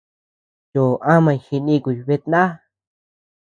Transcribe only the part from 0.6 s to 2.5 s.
Choʼo amañ jinikuy betná.